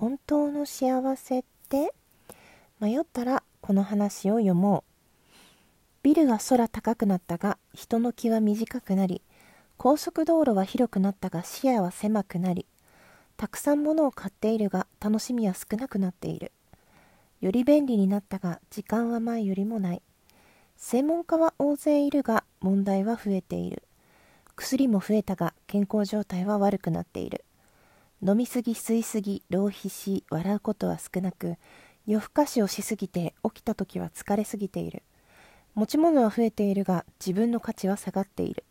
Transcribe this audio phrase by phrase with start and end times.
[0.00, 1.92] 本当の幸せって？
[2.80, 5.26] 迷ったらこの話を読もう。
[6.02, 9.20] ビルは空高くなったが人の気は短くなり
[9.76, 12.64] 高速道路は広くなったが視野は狭くなり
[13.36, 16.50] たくさん物を買っているが楽しみは少なくなっている。
[17.42, 20.02] より便利になったが時間は前よりもない。
[20.78, 23.82] 専門家は大勢いるが問題は増えている。
[24.56, 27.44] 薬も増えたが健康状態は悪くなっている。
[28.22, 31.56] 飲みすぎ吸いすぎ浪費し笑うことは少なく
[32.06, 35.02] 夜更かしをしすぎて起きた時は疲れすぎている。
[35.74, 38.64] 持ち物は増えているが自分の価値は下がっている。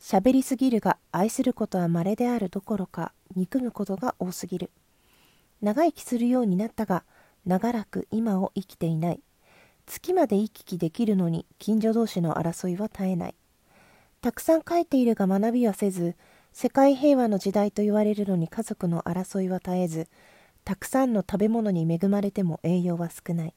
[0.00, 4.70] 喋りすぎるが愛することは稀であるどころか憎むことが多すぎる。
[5.62, 7.02] 長生きするようになったが
[7.44, 9.20] 長らく今を生きていない。
[9.86, 13.34] 月まで行き来できるのに近所同士の争いは絶えない。
[14.20, 16.14] たくさん書いているが学びはせず
[16.58, 20.08] 世界平和の時代と言われるのに家族の争いは絶えず
[20.64, 23.54] たくさんの食べ物に恵まれても栄養は少ない。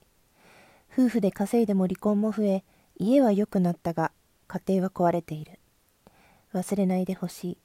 [0.91, 2.65] 夫婦で稼いでも離婚も増え
[2.97, 4.11] 家は良くなったが
[4.49, 5.59] 家庭は壊れている。
[6.53, 7.57] 忘れないでほしい。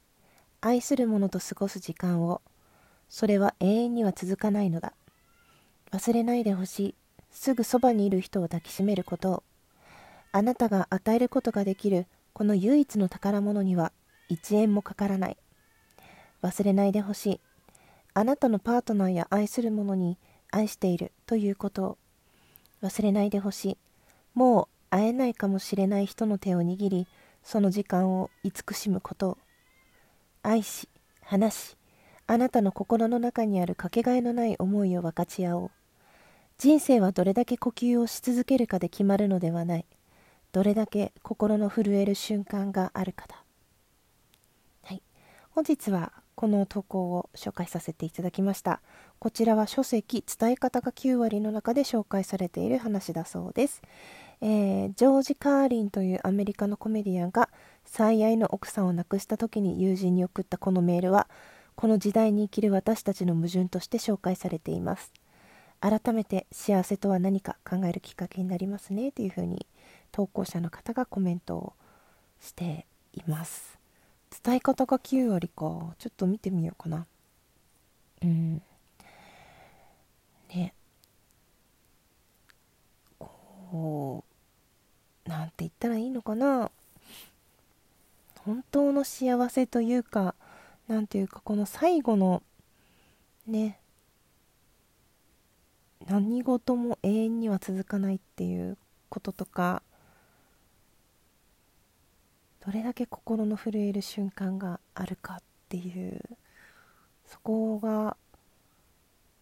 [0.61, 2.41] 愛する者と過ごす時間を
[3.09, 4.93] それは永遠には続かないのだ。
[5.91, 6.95] 忘れないでほしい。
[7.29, 9.43] すぐそばにいる人を抱きしめることを。
[10.31, 13.91] あなたが与えることができるこの唯一の宝物には
[14.29, 15.37] 1円もかからない。
[16.41, 17.41] 忘れないでほしい。
[18.13, 20.17] あなたのパートナーや愛する者に
[20.51, 21.97] 愛しているということを
[22.81, 23.77] 忘れないでほしい。
[24.33, 27.07] もう会えないかもしれない人の手を握り
[27.43, 29.29] その時間を慈しむこと。
[29.29, 29.37] を
[30.43, 30.87] 愛し
[31.21, 31.77] 話し
[32.27, 35.71] あなたの心の中にあるかけがえのない思いを分かち合おう。
[36.57, 39.85] 人生はどれだけ呼吸をし続けるかで決まるのではない。
[40.51, 43.44] どれだけ心の震える瞬間があるかだ。
[45.55, 48.81] 本日はこの投稿を紹介させていただきました。
[49.19, 53.81] こちらは書籍伝え方が9割の中で紹介されている話だそうです。
[54.41, 57.47] えー、ジョージ・カーリンというアメリカのコメディアンが
[57.85, 61.29] 最愛の奥さんを亡くした時に友人に送ったこのメールは
[61.75, 65.13] この時代に生きる私たちの矛盾として紹介されています。
[65.79, 69.65] 改めて幸せとは何か考えるきっかけになりますねというふうに
[70.11, 71.73] 投稿者の方がコメントを
[72.41, 73.84] しています。
[74.43, 75.95] 伝え方が9割か。
[75.97, 77.05] ちょっと見てみようかな。
[78.21, 78.61] うん。
[80.49, 80.73] ね。
[83.19, 84.23] こ
[85.25, 86.71] うなんて言ったらいいのかな。
[88.39, 90.35] 本当の幸せというか
[90.87, 92.43] 何ていうかこの最後の
[93.47, 93.79] ね。
[96.07, 98.77] 何事も永遠には続かないっていう
[99.09, 99.81] こととか
[102.65, 105.37] どれだけ心の震える瞬間があるかっ
[105.69, 106.19] ていう
[107.27, 108.17] そこが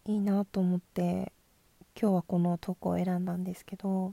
[0.04, 1.32] いいなと思って
[1.98, 4.12] 今日はこの投稿を選んだんですけど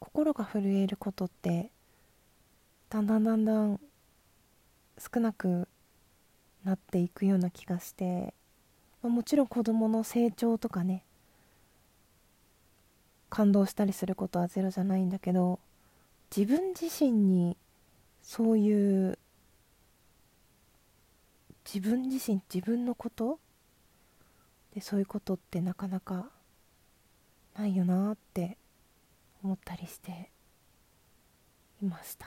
[0.00, 1.70] 心が震えることって
[2.88, 3.78] だんだんだんだん
[4.98, 5.68] 少なく
[6.64, 8.32] なっていくような気がして、
[9.02, 11.02] まあ、もちろん子どもの成長とかね
[13.28, 15.58] 感動したりすることはゼロじゃないんだけど
[16.36, 17.56] 自分自身に
[18.20, 19.18] そういう
[21.64, 23.38] 自分自身自分のこと
[24.74, 26.28] でそういうことってなかなか
[27.56, 28.58] ないよなって
[29.44, 30.32] 思ったりして
[31.80, 32.26] いました。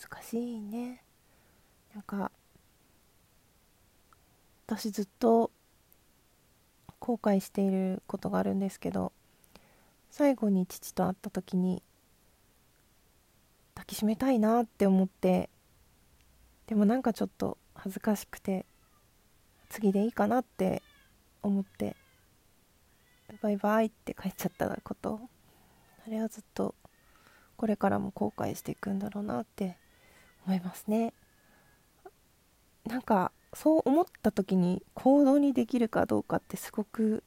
[0.00, 1.04] 難しいね。
[1.94, 2.32] なんか
[4.66, 5.52] 私ずっと
[6.98, 9.12] 後悔していることがあるんですけど
[10.10, 11.82] 最後に父と会った時に
[13.74, 15.48] 抱きしめたいなって思って
[16.66, 18.66] でもなんかちょっと恥ずかしくて
[19.70, 20.82] 次でいいかなって
[21.42, 21.96] 思って
[23.40, 25.20] バイバイって帰っちゃったこと
[26.06, 26.74] あれはずっと
[27.56, 29.76] これからも後悔していくんだろうなって
[30.46, 31.12] 思いますね。
[32.86, 37.22] なんかそう思った時に行動にできるかどうかってすごく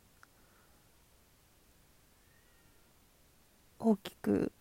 [3.85, 4.53] 大きく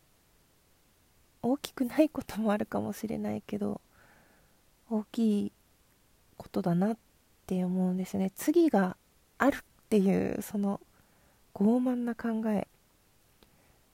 [1.42, 3.80] 大きくないこともあるかもしれないけど
[4.90, 5.52] 大きい
[6.36, 6.96] ことだなっ
[7.46, 8.32] て思うんですね。
[8.34, 8.96] 次が
[9.38, 9.58] あるっ
[9.88, 10.80] ていうその
[11.54, 12.66] 傲慢な考え。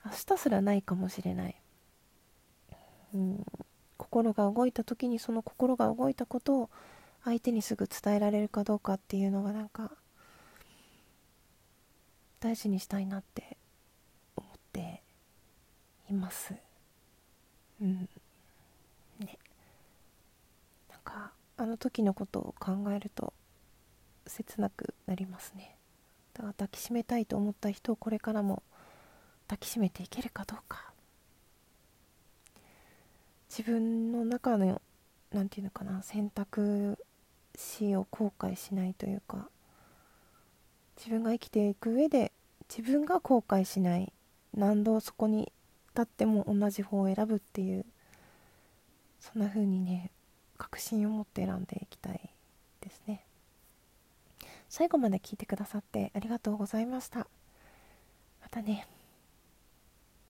[0.05, 1.61] 明日すらないかもしれない、
[3.13, 3.45] うん、
[3.99, 6.71] 心が動いた時にその心が動いたことを
[7.25, 9.91] 相手にすぐ伝えられるかどうかっていうのがなんか
[12.41, 13.59] 大事にしたいなって
[14.37, 15.08] 思って。
[16.11, 16.55] います。
[17.81, 18.09] うん。
[19.21, 19.39] ね。
[20.91, 23.33] なんかあの時のことを考えると
[24.27, 25.77] 切なくなりますね。
[26.35, 28.63] だから抱きしめたいと思った人をこれからも
[29.49, 30.93] 抱きしめていけるかどうか。
[33.49, 34.81] 自分の中の
[35.33, 36.99] 何て言うのかな選択
[37.57, 39.49] 肢を後悔しないというか
[40.97, 42.33] 自分が生きていく上で
[42.69, 44.13] 自分が後悔しない
[44.55, 45.51] 何度そこに
[45.99, 47.85] 経っても同じ方を選ぶっていう
[49.19, 50.13] そんな風にね
[50.57, 52.31] 確信を持って選んでいきたい
[52.81, 53.25] ですね。
[54.69, 57.27] 最後まで聞いてくださってありがとうございました。
[58.41, 58.87] またね。